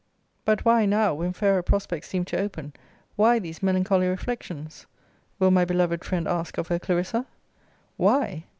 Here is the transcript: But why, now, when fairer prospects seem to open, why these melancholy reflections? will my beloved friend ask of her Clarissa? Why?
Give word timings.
But 0.45 0.65
why, 0.65 0.87
now, 0.87 1.13
when 1.13 1.31
fairer 1.31 1.61
prospects 1.61 2.07
seem 2.07 2.25
to 2.25 2.39
open, 2.39 2.73
why 3.15 3.37
these 3.37 3.61
melancholy 3.61 4.07
reflections? 4.07 4.87
will 5.37 5.51
my 5.51 5.63
beloved 5.63 6.03
friend 6.03 6.27
ask 6.27 6.57
of 6.57 6.69
her 6.69 6.79
Clarissa? 6.79 7.27
Why? 7.97 8.45